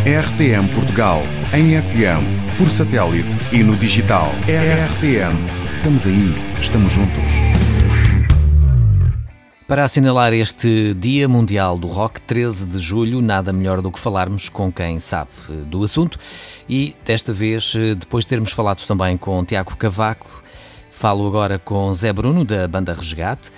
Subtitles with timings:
[0.00, 1.20] RTM Portugal,
[1.52, 4.32] em FM, por satélite e no digital.
[4.46, 5.36] RTM.
[5.76, 7.22] Estamos aí, estamos juntos.
[9.68, 14.48] Para assinalar este Dia Mundial do Rock, 13 de julho, nada melhor do que falarmos
[14.48, 15.28] com quem sabe
[15.66, 16.18] do assunto.
[16.66, 20.42] E desta vez, depois de termos falado também com Tiago Cavaco,
[20.90, 23.52] falo agora com Zé Bruno, da banda Resgate,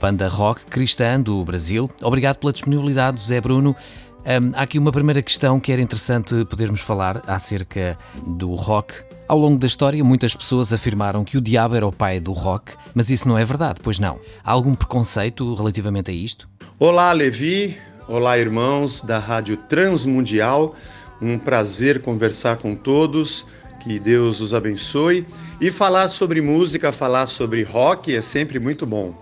[0.00, 1.90] banda rock cristã do Brasil.
[2.02, 3.76] Obrigado pela disponibilidade, Zé Bruno.
[4.24, 8.94] Um, há aqui uma primeira questão que era interessante podermos falar acerca do rock.
[9.26, 12.74] Ao longo da história, muitas pessoas afirmaram que o diabo era o pai do rock,
[12.94, 14.20] mas isso não é verdade, pois não.
[14.44, 16.48] Há algum preconceito relativamente a isto?
[16.78, 17.76] Olá, Levi.
[18.06, 20.76] Olá, irmãos da Rádio Transmundial.
[21.20, 23.44] Um prazer conversar com todos.
[23.80, 25.26] Que Deus os abençoe.
[25.60, 29.12] E falar sobre música, falar sobre rock é sempre muito bom.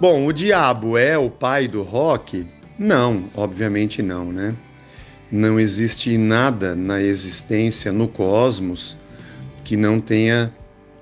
[0.00, 2.46] Bom, o diabo é o pai do rock?
[2.80, 4.56] Não, obviamente não, né?
[5.30, 8.96] Não existe nada na existência, no cosmos,
[9.62, 10.50] que não tenha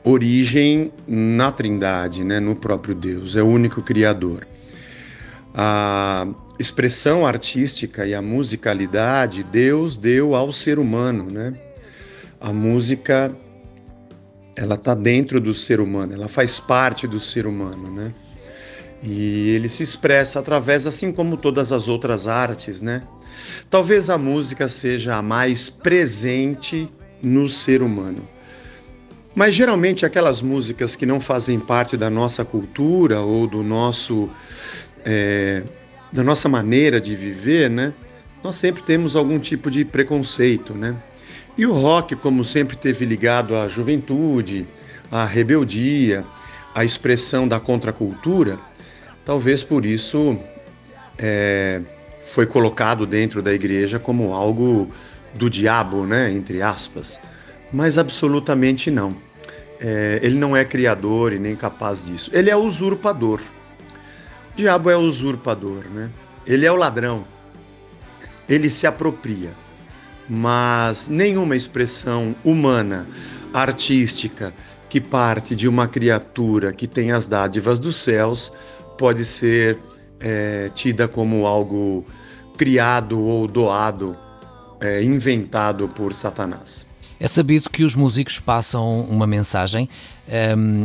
[0.02, 2.41] origem na Trindade, né?
[2.41, 4.44] no próprio Deus, é o único Criador.
[5.55, 6.27] A
[6.58, 11.55] expressão artística e a musicalidade Deus deu ao ser humano, né?
[12.41, 13.33] A música
[14.56, 18.12] ela está dentro do ser humano, ela faz parte do ser humano, né?
[19.02, 23.02] E ele se expressa através, assim como todas as outras artes, né?
[23.70, 26.90] Talvez a música seja a mais presente
[27.22, 28.27] no ser humano.
[29.34, 34.28] Mas geralmente aquelas músicas que não fazem parte da nossa cultura ou do nosso
[35.05, 35.62] é,
[36.12, 37.92] da nossa maneira de viver, né?
[38.42, 40.96] Nós sempre temos algum tipo de preconceito, né?
[41.56, 44.66] E o rock, como sempre teve ligado à juventude,
[45.10, 46.24] à rebeldia,
[46.74, 48.58] à expressão da contracultura,
[49.28, 50.38] Talvez por isso
[51.18, 51.82] é,
[52.22, 54.90] foi colocado dentro da igreja como algo
[55.34, 56.32] do diabo, né?
[56.32, 57.20] Entre aspas.
[57.70, 59.14] Mas absolutamente não.
[59.78, 62.30] É, ele não é criador e nem capaz disso.
[62.33, 63.42] Ele é usurpador.
[64.55, 66.08] O diabo é usurpador, né?
[66.46, 67.22] Ele é o ladrão.
[68.48, 69.52] Ele se apropria.
[70.27, 73.06] Mas nenhuma expressão humana,
[73.52, 74.55] artística,
[74.88, 78.50] que parte de uma criatura que tem as dádivas dos céus
[78.98, 79.79] pode ser
[80.20, 82.05] é, tida como algo
[82.57, 84.17] criado ou doado,
[84.81, 86.86] é, inventado por Satanás.
[87.20, 89.89] É sabido que os músicos passam uma mensagem.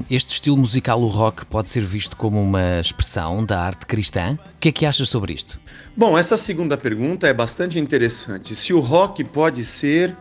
[0.10, 4.40] Este estilo musical, o rock, pode ser visto como uma expressão da arte cristã.
[4.56, 5.60] O que é que achas sobre isto?
[5.96, 8.56] Bom, essa segunda pergunta é bastante interessante.
[8.56, 10.16] Se o rock pode ser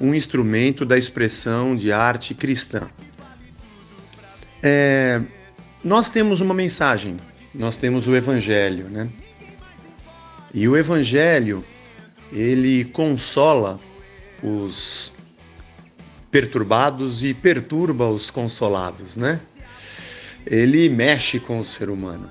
[0.00, 2.88] um instrumento da expressão de arte cristã.
[4.60, 5.22] É,
[5.82, 7.16] nós temos uma mensagem,
[7.54, 9.08] nós temos o Evangelho, né?
[10.52, 11.64] E o Evangelho,
[12.32, 13.78] ele consola
[14.42, 15.12] os
[16.30, 19.40] perturbados e perturba os consolados, né?
[20.46, 22.30] Ele mexe com o ser humano.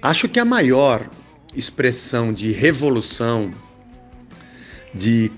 [0.00, 1.08] Acho que a maior
[1.54, 3.52] expressão de revolução,
[4.94, 5.30] de,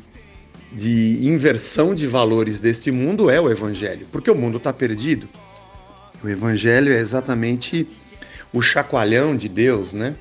[0.72, 5.28] de inversão de valores deste mundo é o Evangelho, porque o mundo está perdido.
[6.22, 7.84] O Evangelho é exatamente
[8.52, 10.14] o chacoalhão de Deus, né?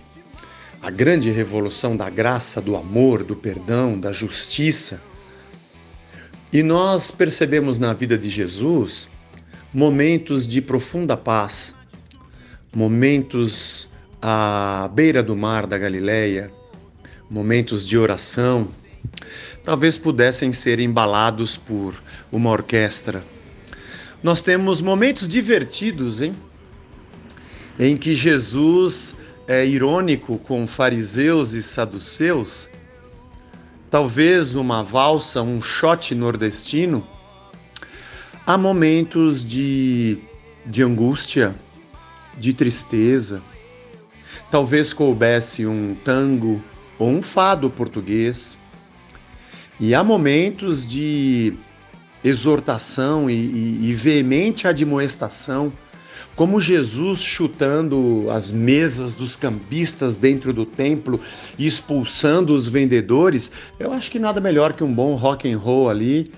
[0.82, 5.00] A grande revolução da graça, do amor, do perdão, da justiça.
[6.52, 9.08] E nós percebemos na vida de Jesus
[9.72, 11.76] momentos de profunda paz,
[12.74, 16.52] momentos à beira do mar da Galileia,
[17.30, 18.70] momentos de oração,
[19.64, 21.94] talvez pudessem ser embalados por
[22.32, 23.24] uma orquestra
[24.24, 26.36] nós temos momentos divertidos, hein?
[27.80, 29.16] Em que Jesus
[29.48, 32.70] é irônico com fariseus e saduceus,
[33.90, 37.06] talvez uma valsa, um shot nordestino.
[38.46, 40.20] Há momentos de,
[40.66, 41.56] de angústia,
[42.38, 43.42] de tristeza.
[44.52, 46.62] Talvez coubesse um tango
[47.00, 48.58] ou um fado português.
[49.80, 51.56] E há momentos de
[52.24, 55.72] exortação e, e, e veemente admoestação,
[56.36, 61.20] como Jesus chutando as mesas dos cambistas dentro do templo
[61.58, 65.90] e expulsando os vendedores, eu acho que nada melhor que um bom rock and roll
[65.90, 66.32] ali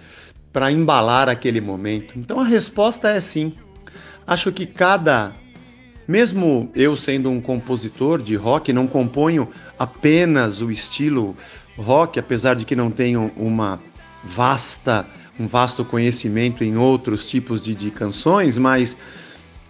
[0.52, 2.18] para embalar aquele momento.
[2.18, 3.54] Então a resposta é sim.
[4.26, 5.32] Acho que cada
[6.08, 9.48] mesmo eu sendo um compositor de rock, não componho
[9.80, 11.36] apenas o estilo
[11.78, 13.80] rock, apesar de que não tenho uma
[14.24, 15.06] vasta
[15.40, 18.98] um vasto conhecimento em outros tipos de, de canções, mas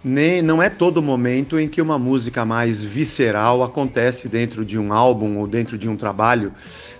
[0.02, 4.92] nem, não é todo momento em que uma música mais visceral acontece dentro de um
[4.92, 6.52] álbum ou dentro de um trabalho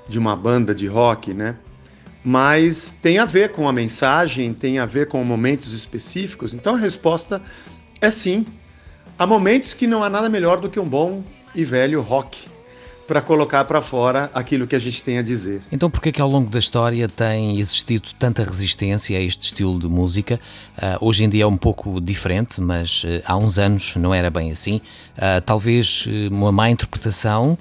[0.08, 1.56] de uma banda de rock, né?
[2.24, 6.54] Mas tem a ver com a mensagem, tem a ver com momentos específicos.
[6.54, 7.42] Então a resposta
[8.00, 8.46] é sim.
[9.18, 11.22] Há momentos que não há nada melhor do que um bom
[11.54, 12.53] e velho rock
[13.06, 15.62] para colocar para fora aquilo que a gente tem a dizer.
[15.70, 19.86] Então, por que ao longo da história tem existido tanta resistência a este estilo de
[19.86, 20.40] música?
[20.76, 24.30] Uh, hoje em dia é um pouco diferente, mas uh, há uns anos não era
[24.30, 24.80] bem assim.
[25.16, 27.56] Uh, talvez uma má interpretação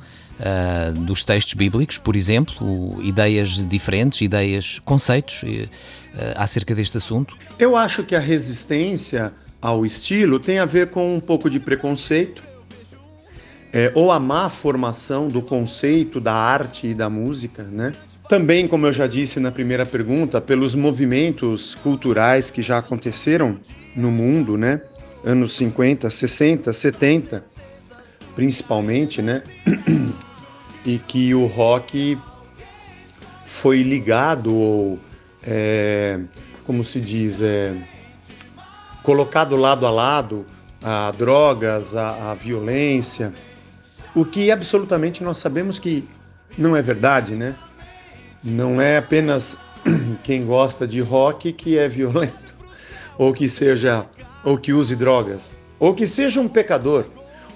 [1.05, 5.45] dos textos bíblicos, por exemplo, ideias diferentes, ideias, conceitos
[6.35, 7.37] acerca deste assunto?
[7.57, 9.31] Eu acho que a resistência
[9.61, 12.43] ao estilo tem a ver com um pouco de preconceito
[13.73, 17.93] é, ou a má formação do conceito da arte e da música, né?
[18.29, 23.59] Também, como eu já disse na primeira pergunta, pelos movimentos culturais que já aconteceram
[23.95, 24.79] no mundo, né?
[25.25, 27.43] Anos 50, 60, 70,
[28.35, 29.41] principalmente, né?
[30.85, 32.17] e que o rock
[33.43, 34.99] foi ligado ou,
[35.41, 36.19] é,
[36.63, 37.75] como se diz, é,
[39.01, 40.45] colocado lado a lado
[40.83, 43.33] a drogas, a, a violência,
[44.15, 46.07] o que absolutamente nós sabemos que
[46.57, 47.55] não é verdade, né?
[48.43, 49.57] Não é apenas
[50.23, 52.55] quem gosta de rock que é violento,
[53.17, 54.05] ou que seja,
[54.43, 57.05] ou que use drogas, ou que seja um pecador,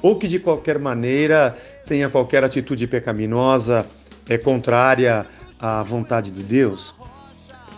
[0.01, 1.55] ou que de qualquer maneira
[1.85, 3.85] tenha qualquer atitude pecaminosa,
[4.27, 5.25] é contrária
[5.59, 6.95] à vontade de Deus.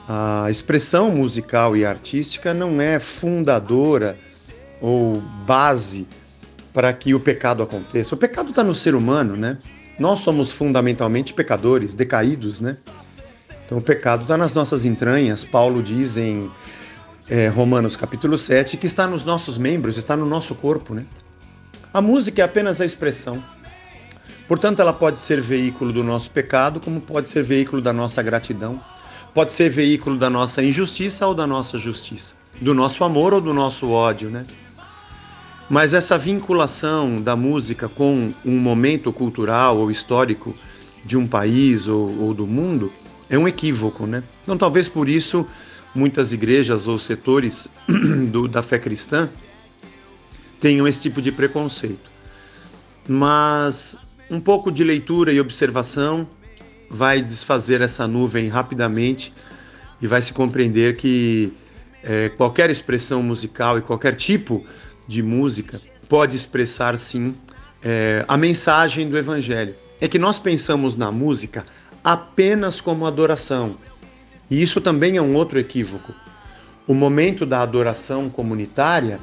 [0.08, 4.18] A expressão musical e artística não é fundadora
[4.82, 6.08] ou base
[6.80, 8.16] para que o pecado aconteça.
[8.16, 9.58] O pecado está no ser humano, né?
[10.00, 12.78] Nós somos fundamentalmente pecadores, decaídos, né?
[13.66, 15.44] Então o pecado está nas nossas entranhas.
[15.44, 16.50] Paulo diz em
[17.30, 21.06] é, Romanos capítulo 7 que está nos nossos membros, está no nosso corpo, né?
[21.94, 23.44] A música é apenas a expressão.
[24.48, 28.80] Portanto, ela pode ser veículo do nosso pecado, como pode ser veículo da nossa gratidão,
[29.34, 33.54] pode ser veículo da nossa injustiça ou da nossa justiça, do nosso amor ou do
[33.54, 34.46] nosso ódio, né?
[35.70, 40.56] Mas essa vinculação da música com um momento cultural ou histórico
[41.06, 42.92] de um país ou, ou do mundo
[43.30, 44.24] é um equívoco, né?
[44.42, 45.46] Então, talvez por isso
[45.94, 47.70] muitas igrejas ou setores
[48.32, 49.30] do, da fé cristã
[50.60, 52.10] tenham esse tipo de preconceito.
[53.08, 53.96] Mas
[54.30, 56.28] um pouco de leitura e observação
[56.90, 59.32] vai desfazer essa nuvem rapidamente
[60.02, 61.54] e vai se compreender que
[62.04, 64.66] é, qualquer expressão musical e qualquer tipo
[65.10, 67.34] de música pode expressar sim
[67.82, 69.76] é, a mensagem do Evangelho.
[70.00, 71.66] É que nós pensamos na música
[72.04, 73.76] apenas como adoração.
[74.52, 76.14] E isso também é um outro equívoco.
[76.88, 79.20] O momento da adoração comunitária,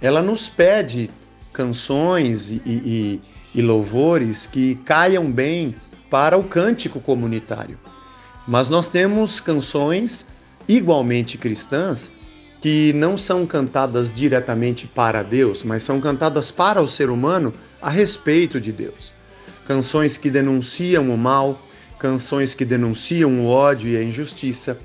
[0.00, 1.08] ela nos pede
[1.52, 3.20] canções e, e,
[3.54, 5.74] e louvores que caiam bem
[6.10, 7.78] para o cântico comunitário.
[8.46, 10.26] Mas nós temos canções
[10.66, 12.10] igualmente cristãs
[12.60, 17.88] que não são cantadas diretamente para Deus, mas são cantadas para o ser humano a
[17.88, 19.14] respeito de Deus.
[19.66, 21.60] Canções que denunciam o mal,
[21.98, 24.78] canções que denunciam o ódio e a injustiça,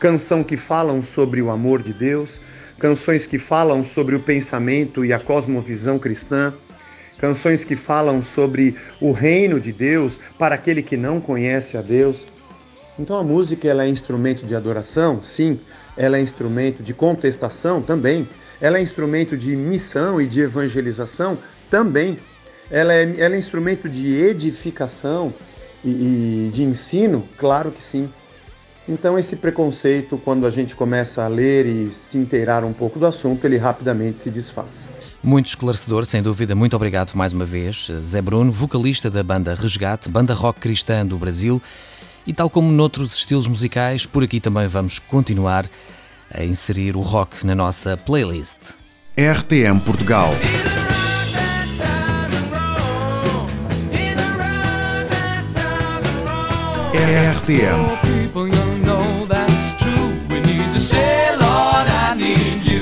[0.00, 2.40] canção que falam sobre o amor de Deus,
[2.78, 6.52] canções que falam sobre o pensamento e a cosmovisão cristã,
[7.18, 12.26] canções que falam sobre o reino de Deus para aquele que não conhece a Deus.
[13.02, 15.58] Então a música ela é instrumento de adoração, sim,
[15.96, 18.28] ela é instrumento de contestação também,
[18.60, 21.36] ela é instrumento de missão e de evangelização
[21.68, 22.16] também,
[22.70, 25.34] ela é, ela é instrumento de edificação
[25.84, 25.90] e,
[26.46, 28.08] e de ensino, claro que sim.
[28.88, 33.06] Então esse preconceito, quando a gente começa a ler e se inteirar um pouco do
[33.06, 34.92] assunto, ele rapidamente se desfaz.
[35.20, 36.54] Muito esclarecedor, sem dúvida.
[36.54, 41.16] Muito obrigado mais uma vez, Zé Bruno, vocalista da banda Resgate, banda rock cristã do
[41.16, 41.60] Brasil.
[42.26, 45.68] E tal como noutros estilos musicais, por aqui também vamos continuar
[46.32, 48.56] a inserir o rock na nossa playlist.
[49.16, 50.32] RTM Portugal.
[56.92, 58.02] RTM.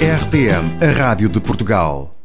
[0.01, 2.20] RTM, a Rádio de Portugal.